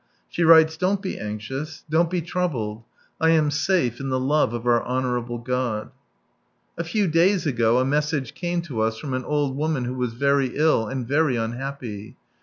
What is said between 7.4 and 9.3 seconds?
ago a message came to us from an